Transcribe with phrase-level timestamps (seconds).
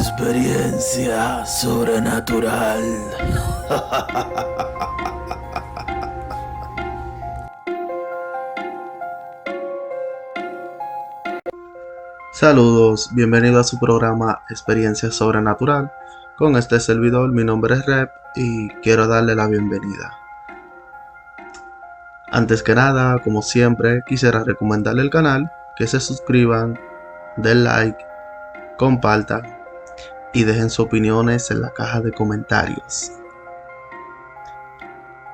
[0.00, 2.80] Experiencia sobrenatural.
[12.32, 15.92] Saludos, bienvenido a su programa Experiencia Sobrenatural.
[16.38, 20.14] Con este servidor, mi nombre es Rep y quiero darle la bienvenida.
[22.32, 26.80] Antes que nada, como siempre, quisiera recomendarle el canal, que se suscriban,
[27.36, 28.02] den like,
[28.78, 29.59] compartan
[30.32, 33.12] y dejen sus opiniones en la caja de comentarios.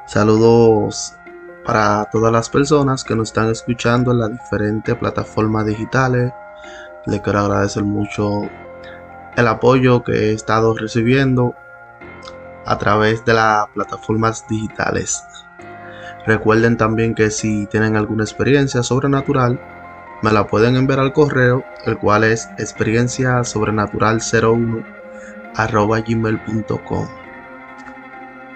[0.07, 1.15] Saludos
[1.65, 6.33] para todas las personas que nos están escuchando en las diferentes plataformas digitales.
[7.07, 8.43] Les quiero agradecer mucho
[9.37, 11.55] el apoyo que he estado recibiendo
[12.65, 15.23] a través de las plataformas digitales.
[16.27, 19.61] Recuerden también que si tienen alguna experiencia sobrenatural,
[20.23, 24.85] me la pueden enviar al correo, el cual es experiencia sobrenatural 01
[26.09, 27.09] gmail.com.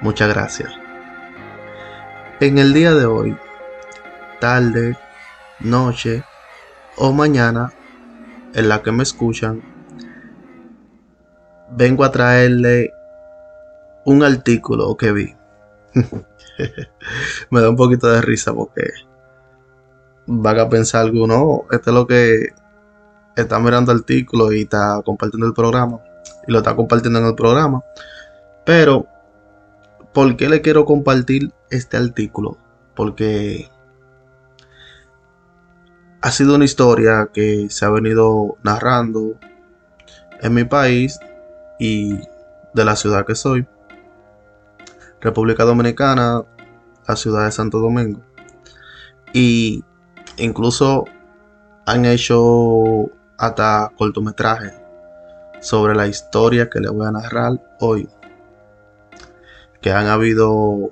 [0.01, 0.73] Muchas gracias.
[2.41, 3.37] En el día de hoy,
[4.41, 4.97] tarde,
[5.61, 6.25] noche
[6.97, 7.73] o mañana,
[8.55, 9.63] en la que me escuchan,
[11.71, 12.93] vengo a traerle
[14.05, 15.37] un artículo que vi.
[17.51, 18.91] me da un poquito de risa porque
[20.31, 22.51] van a pensar alguno, este es lo que
[23.37, 26.01] está mirando el artículo y está compartiendo el programa.
[26.47, 27.83] Y lo está compartiendo en el programa.
[28.65, 29.07] Pero,
[30.13, 32.57] ¿por qué le quiero compartir este artículo?
[32.95, 33.69] Porque
[36.23, 39.35] ha sido una historia que se ha venido narrando
[40.41, 41.19] en mi país
[41.79, 42.19] y
[42.75, 43.67] de la ciudad que soy.
[45.21, 46.45] República Dominicana,
[47.07, 48.21] la ciudad de Santo Domingo.
[49.33, 49.85] Y
[50.37, 51.05] incluso
[51.87, 54.75] han hecho hasta cortometrajes
[55.61, 58.09] sobre la historia que les voy a narrar hoy.
[59.81, 60.91] Que han habido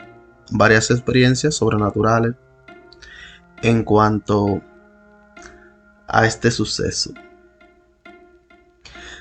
[0.50, 2.34] varias experiencias sobrenaturales
[3.62, 4.62] en cuanto
[6.06, 7.12] a este suceso.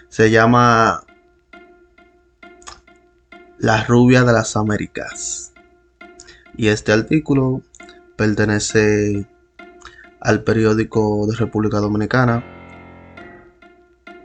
[0.09, 1.03] Se llama
[3.57, 5.53] La rubia de las Américas.
[6.55, 7.61] Y este artículo
[8.15, 9.27] pertenece
[10.21, 12.43] al periódico de República Dominicana,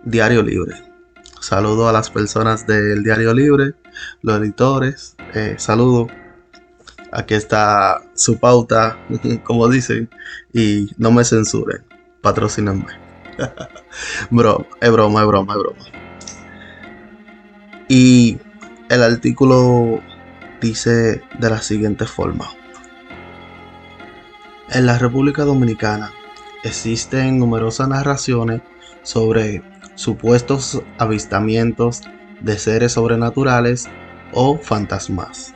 [0.04, 0.74] Diario Libre.
[1.40, 3.74] Saludo a las personas del Diario Libre,
[4.22, 6.08] los editores, eh, saludo.
[7.10, 8.98] Aquí está su pauta,
[9.44, 10.08] como dicen,
[10.52, 11.84] y no me censuren,
[12.20, 12.86] patrocinenme.
[14.30, 16.02] Bro, es broma, es broma, es broma.
[17.88, 18.38] Y
[18.88, 20.00] el artículo
[20.60, 22.46] dice de la siguiente forma.
[24.74, 26.12] En la República Dominicana
[26.64, 28.62] existen numerosas narraciones
[29.02, 29.62] sobre
[29.96, 32.00] supuestos avistamientos
[32.40, 33.90] de seres sobrenaturales
[34.32, 35.54] o fantasmas.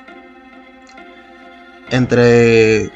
[1.88, 2.91] Entre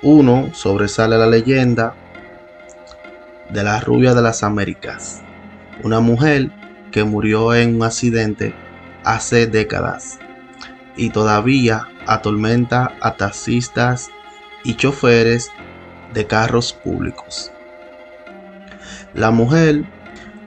[0.00, 1.94] uno sobresale la leyenda
[3.50, 5.20] de la rubia de las Américas,
[5.84, 6.50] una mujer
[6.90, 8.54] que murió en un accidente
[9.04, 10.18] hace décadas
[10.96, 14.10] y todavía atormenta a taxistas
[14.66, 15.50] y choferes
[16.12, 17.52] de carros públicos.
[19.14, 19.84] La mujer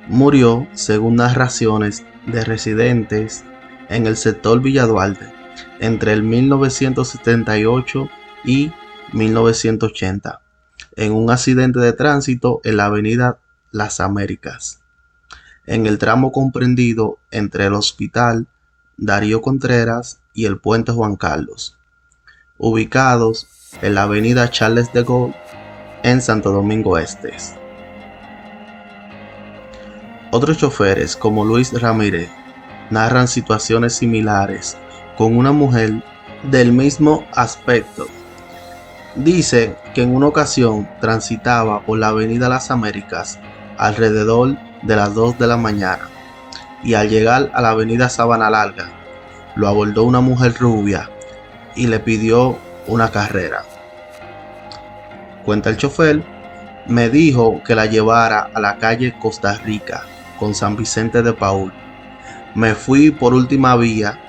[0.08, 3.46] murió, según narraciones de residentes
[3.88, 5.34] en el sector Villa Duarte,
[5.80, 8.10] entre el 1978
[8.44, 8.74] y
[9.14, 10.42] 1980,
[10.98, 13.40] en un accidente de tránsito en la avenida
[13.72, 14.82] Las Américas,
[15.66, 18.48] en el tramo comprendido entre el Hospital
[18.98, 21.78] Darío Contreras y el Puente Juan Carlos,
[22.58, 23.48] ubicados
[23.82, 25.36] en la avenida Charles de Gaulle
[26.04, 27.34] en Santo Domingo Este.
[30.32, 32.30] Otros choferes como Luis Ramírez
[32.90, 34.78] narran situaciones similares
[35.18, 36.04] con una mujer
[36.44, 38.08] del mismo aspecto.
[39.16, 43.40] Dice que en una ocasión transitaba por la avenida Las Américas
[43.78, 46.10] alrededor de las 2 de la mañana
[46.84, 48.90] y al llegar a la avenida Sabana Larga
[49.56, 51.10] lo abordó una mujer rubia
[51.76, 53.64] y le pidió una carrera.
[55.46, 56.24] Cuenta el chofer,
[56.88, 60.04] me dijo que la llevara a la calle Costa Rica
[60.40, 61.72] con San Vicente de Paul.
[62.56, 64.20] Me fui por última vía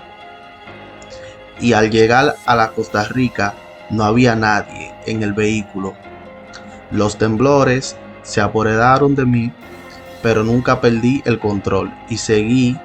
[1.60, 3.54] y al llegar a la Costa Rica
[3.90, 5.94] no había nadie en el vehículo.
[6.90, 9.52] Los temblores se apoderaron de mí,
[10.22, 12.76] pero nunca perdí el control y seguí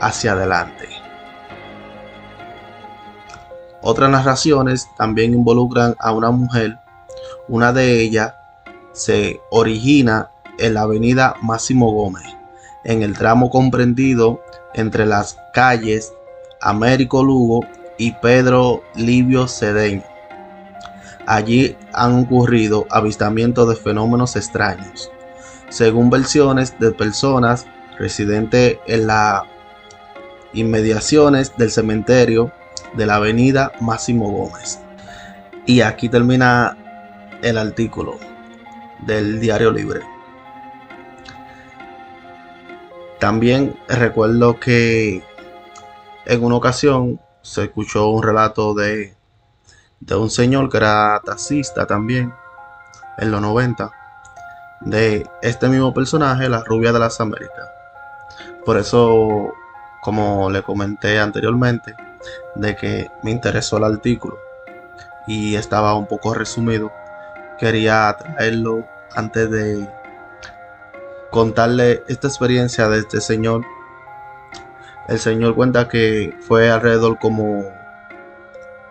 [0.00, 0.89] hacia adelante.
[3.82, 6.78] Otras narraciones también involucran a una mujer.
[7.48, 8.34] Una de ellas
[8.92, 12.36] se origina en la avenida Máximo Gómez,
[12.84, 14.40] en el tramo comprendido
[14.74, 16.12] entre las calles
[16.60, 17.60] Américo Lugo
[17.96, 20.04] y Pedro Livio Cedeño.
[21.26, 25.10] Allí han ocurrido avistamientos de fenómenos extraños,
[25.68, 27.66] según versiones de personas
[27.98, 29.42] residentes en las
[30.52, 32.52] inmediaciones del cementerio
[32.94, 34.80] de la avenida Máximo Gómez.
[35.66, 36.76] Y aquí termina
[37.42, 38.18] el artículo
[39.06, 40.00] del Diario Libre.
[43.18, 45.22] También recuerdo que
[46.26, 49.14] en una ocasión se escuchó un relato de,
[50.00, 52.32] de un señor que era taxista también
[53.18, 53.92] en los 90
[54.80, 57.68] de este mismo personaje, la rubia de las Américas.
[58.64, 59.52] Por eso,
[60.02, 61.94] como le comenté anteriormente,
[62.54, 64.38] de que me interesó el artículo.
[65.26, 66.92] Y estaba un poco resumido,
[67.58, 68.84] quería traerlo
[69.14, 69.88] antes de
[71.30, 73.62] contarle esta experiencia de este señor.
[75.08, 77.64] El señor cuenta que fue alrededor como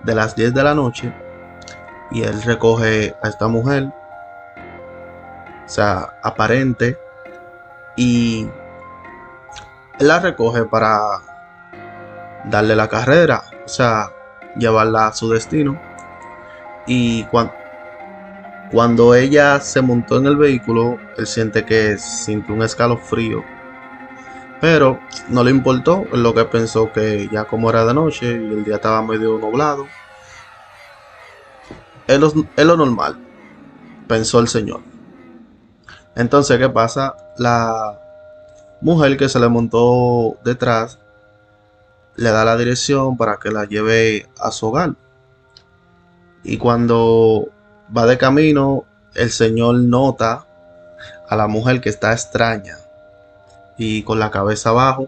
[0.04, 1.14] de las 10 de la noche.
[2.12, 6.98] Y él recoge a esta mujer, o sea, aparente,
[7.96, 8.50] y
[10.00, 11.20] él la recoge para
[12.46, 14.12] darle la carrera, o sea,
[14.58, 15.80] llevarla a su destino.
[16.88, 17.54] Y cuando,
[18.72, 23.44] cuando ella se montó en el vehículo, él siente que sintió un escalofrío.
[24.62, 25.00] Pero
[25.30, 28.76] no le importó, lo que pensó que ya como era de noche y el día
[28.76, 29.88] estaba medio nublado.
[32.08, 33.18] Es lo, es lo normal,
[34.08, 34.82] pensó el señor.
[36.16, 37.16] Entonces, ¿qué pasa?
[37.38, 37.98] La
[38.82, 41.00] mujer que se le montó detrás
[42.20, 44.96] le da la dirección para que la lleve a su hogar.
[46.44, 47.48] Y cuando
[47.96, 48.84] va de camino,
[49.16, 50.46] el Señor nota
[51.30, 52.78] a la mujer que está extraña
[53.78, 55.08] y con la cabeza abajo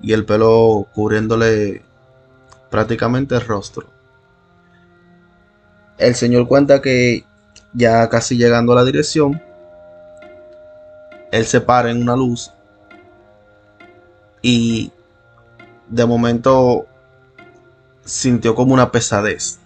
[0.00, 1.82] y el pelo cubriéndole
[2.68, 3.86] prácticamente el rostro.
[5.98, 7.24] El Señor cuenta que
[7.74, 9.40] ya casi llegando a la dirección,
[11.30, 12.52] él se para en una luz
[14.42, 14.90] y
[15.90, 16.86] de momento
[18.04, 19.60] sintió como una pesadez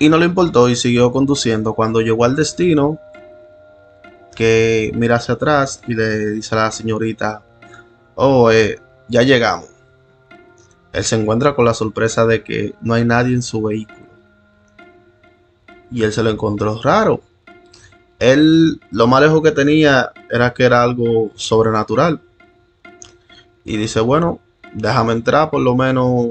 [0.00, 1.74] y no le importó y siguió conduciendo.
[1.74, 2.98] Cuando llegó al destino,
[4.34, 7.42] que mira hacia atrás y le dice a la señorita,
[8.14, 9.68] oh, eh, ya llegamos.
[10.94, 14.08] Él se encuentra con la sorpresa de que no hay nadie en su vehículo.
[15.90, 17.20] Y él se lo encontró raro.
[18.18, 22.22] Él lo más lejos que tenía era que era algo sobrenatural.
[23.70, 24.40] Y dice, bueno,
[24.74, 26.30] déjame entrar por lo menos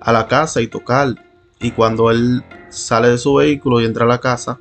[0.00, 1.14] a la casa y tocar.
[1.58, 4.58] Y cuando él sale de su vehículo y entra a la casa,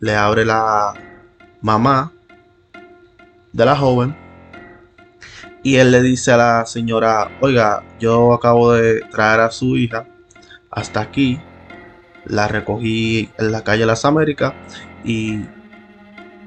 [0.00, 0.94] le abre la
[1.60, 2.10] mamá
[3.52, 4.16] de la joven.
[5.62, 10.08] Y él le dice a la señora, oiga, yo acabo de traer a su hija
[10.72, 11.40] hasta aquí.
[12.24, 14.54] La recogí en la calle Las Américas
[15.04, 15.42] y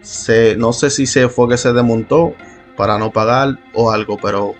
[0.01, 2.35] se, no sé si se fue que se desmontó
[2.79, 4.55] para no pagar o algo, pero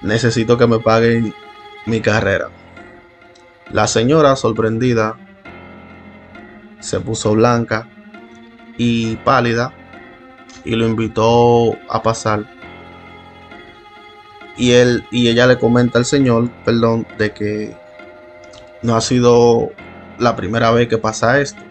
[0.00, 1.34] necesito que me paguen
[1.84, 2.48] mi carrera.
[3.70, 5.18] La señora, sorprendida,
[6.78, 7.86] se puso blanca
[8.78, 9.74] y pálida
[10.64, 12.46] y lo invitó a pasar.
[14.56, 17.76] Y él y ella le comenta al señor, perdón, de que
[18.80, 19.70] no ha sido
[20.18, 21.69] la primera vez que pasa esto.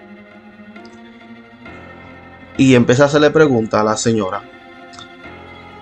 [2.60, 4.44] Y empieza a hacerle preguntas a la señora.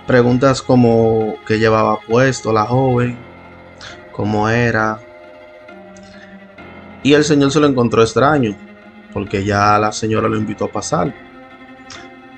[0.07, 3.17] Preguntas como qué llevaba puesto la joven,
[4.13, 5.01] cómo era,
[7.07, 8.53] y el señor se lo encontró extraño,
[9.13, 11.15] porque ya la señora lo invitó a pasar.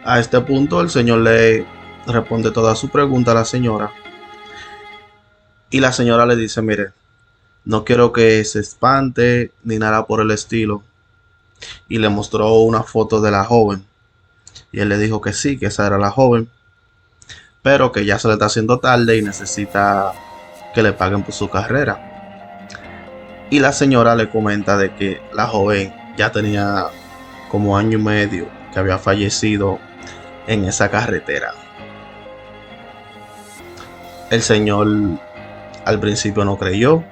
[0.04, 1.66] A este punto el señor le
[2.06, 3.92] responde toda su pregunta a la señora.
[5.72, 6.92] Y la señora le dice, mire,
[7.66, 10.84] no quiero que se espante ni nada por el estilo.
[11.88, 13.89] Y le mostró una foto de la joven.
[14.72, 16.50] Y él le dijo que sí, que esa era la joven.
[17.62, 20.14] Pero que ya se le está haciendo tarde y necesita
[20.74, 22.68] que le paguen por su carrera.
[23.50, 26.88] Y la señora le comenta de que la joven ya tenía
[27.50, 29.80] como año y medio que había fallecido
[30.48, 31.54] en esa carretera.
[34.30, 34.88] El señor
[35.86, 37.04] al principio no creyó.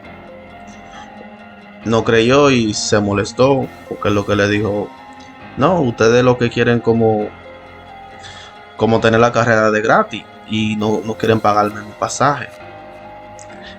[1.85, 4.89] No creyó y se molestó porque lo que le dijo.
[5.57, 7.29] No, ustedes lo que quieren como
[8.77, 12.47] como tener la carrera de gratis y no, no quieren pagarme mi pasaje.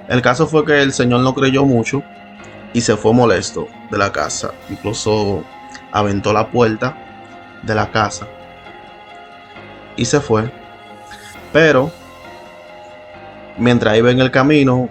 [0.09, 2.03] El caso fue que el señor no creyó mucho
[2.73, 4.51] y se fue molesto de la casa.
[4.69, 5.45] Incluso
[5.93, 6.97] aventó la puerta
[7.63, 8.27] de la casa
[9.97, 10.51] y se fue.
[11.53, 11.91] Pero
[13.57, 14.89] mientras iba en el camino,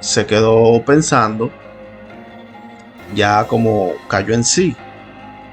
[0.00, 1.50] se quedó pensando,
[3.14, 4.76] ya como cayó en sí.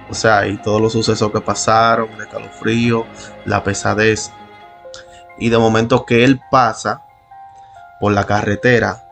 [0.10, 3.05] O sea, y todos los sucesos que pasaron, el escalofrío,
[3.45, 4.31] la pesadez.
[5.38, 7.03] Y de momento que él pasa
[8.00, 9.03] por la carretera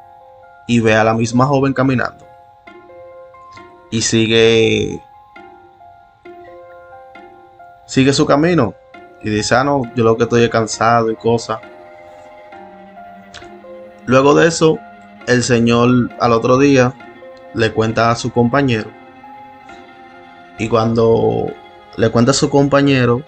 [0.67, 2.27] y ve a la misma joven caminando.
[3.89, 5.01] Y sigue
[7.85, 8.73] sigue su camino
[9.21, 11.59] y dice, ah, no, yo lo que estoy cansado y cosas.
[14.05, 14.79] Luego de eso,
[15.27, 16.93] el señor al otro día
[17.53, 18.89] le cuenta a su compañero.
[20.61, 21.51] Y cuando
[21.97, 23.23] le cuenta a su compañero,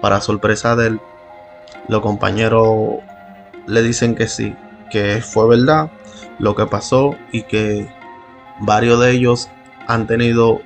[0.00, 1.00] para sorpresa de él,
[1.86, 3.00] los compañeros
[3.66, 4.56] le dicen que sí,
[4.90, 5.90] que fue verdad
[6.38, 7.94] lo que pasó y que
[8.60, 9.50] varios de ellos
[9.86, 10.62] han tenido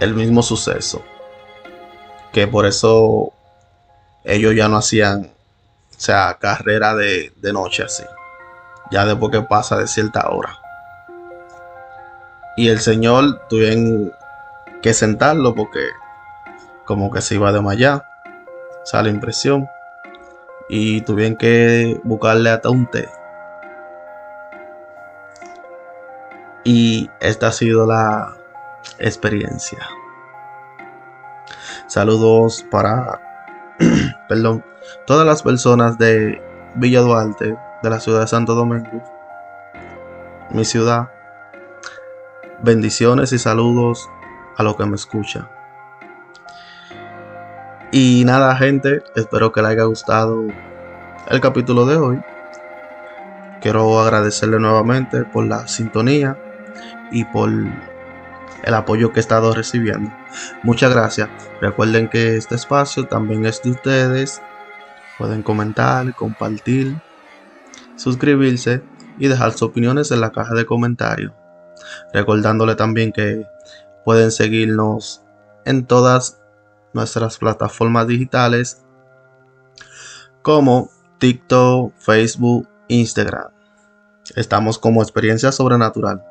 [0.00, 1.00] el mismo suceso
[2.32, 3.32] que por eso
[4.24, 8.02] ellos ya no hacían, o sea, carrera de, noche así,
[8.90, 10.58] ya después que pasa de cierta hora.
[12.56, 14.12] Y el señor tuvieron
[14.86, 15.88] que sentarlo porque
[16.84, 18.06] como que se iba de allá,
[18.92, 19.68] la impresión.
[20.68, 23.08] Y tuvieron que buscarle hasta un té.
[26.62, 28.36] Y esta ha sido la
[29.00, 29.80] experiencia.
[31.88, 33.20] Saludos para,
[34.28, 34.64] perdón,
[35.04, 36.40] todas las personas de
[36.76, 39.02] Villa Duarte, de la ciudad de Santo Domingo,
[40.50, 41.10] mi ciudad.
[42.62, 44.08] Bendiciones y saludos
[44.56, 45.48] a los que me escuchan.
[47.92, 50.44] Y nada, gente, espero que les haya gustado
[51.28, 52.20] el capítulo de hoy.
[53.60, 56.38] Quiero agradecerle nuevamente por la sintonía
[57.10, 60.12] y por el apoyo que he estado recibiendo.
[60.62, 61.28] Muchas gracias.
[61.60, 64.42] Recuerden que este espacio también es de ustedes.
[65.18, 66.96] Pueden comentar, compartir,
[67.96, 68.82] suscribirse
[69.18, 71.32] y dejar sus opiniones en la caja de comentarios.
[72.12, 73.46] Recordándole también que
[74.06, 75.24] pueden seguirnos
[75.64, 76.40] en todas
[76.94, 78.84] nuestras plataformas digitales
[80.42, 83.50] como TikTok, Facebook, Instagram.
[84.36, 86.22] Estamos como experiencia sobrenatural.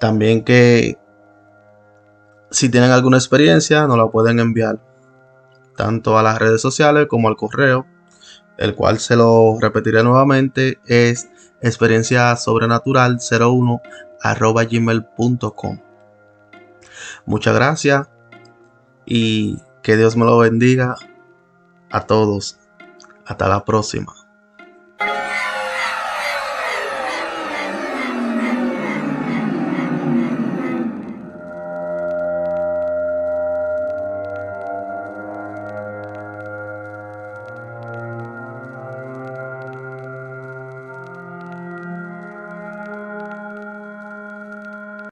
[0.00, 0.96] También que
[2.50, 4.80] si tienen alguna experiencia nos la pueden enviar
[5.76, 7.84] tanto a las redes sociales como al correo,
[8.56, 11.28] el cual se lo repetiré nuevamente es
[11.62, 13.80] experiencia sobrenatural 01
[14.20, 15.80] arroba gmail.com.
[17.24, 18.08] Muchas gracias
[19.06, 20.96] y que Dios me lo bendiga
[21.90, 22.58] a todos.
[23.26, 24.21] Hasta la próxima.